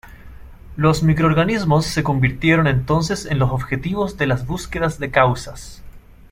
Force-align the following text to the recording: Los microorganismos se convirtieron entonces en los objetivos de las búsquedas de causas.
Los 0.77 1.03
microorganismos 1.03 1.85
se 1.85 2.01
convirtieron 2.01 2.65
entonces 2.65 3.27
en 3.27 3.37
los 3.37 3.51
objetivos 3.51 4.17
de 4.17 4.25
las 4.25 4.47
búsquedas 4.47 4.97
de 4.97 5.11
causas. 5.11 5.83